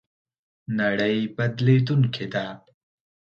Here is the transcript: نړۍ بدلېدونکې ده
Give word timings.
نړۍ 0.79 1.17
بدلېدونکې 1.35 2.25
ده 2.33 2.45